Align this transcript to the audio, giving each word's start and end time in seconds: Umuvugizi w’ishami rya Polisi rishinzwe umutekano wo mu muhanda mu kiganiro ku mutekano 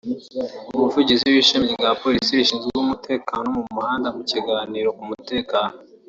Umuvugizi 0.75 1.25
w’ishami 1.33 1.65
rya 1.75 1.91
Polisi 2.01 2.37
rishinzwe 2.39 2.71
umutekano 2.83 3.45
wo 3.49 3.55
mu 3.65 3.71
muhanda 3.77 4.07
mu 4.15 4.21
kiganiro 4.31 4.87
ku 4.97 5.03
mutekano 5.09 5.75